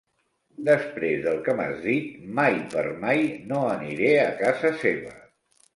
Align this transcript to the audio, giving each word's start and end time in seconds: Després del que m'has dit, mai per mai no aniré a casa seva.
Després 0.69 1.21
del 1.25 1.37
que 1.49 1.55
m'has 1.59 1.83
dit, 1.85 2.17
mai 2.41 2.59
per 2.73 2.85
mai 3.05 3.25
no 3.53 3.65
aniré 3.79 4.13
a 4.25 4.29
casa 4.45 4.75
seva. 4.85 5.19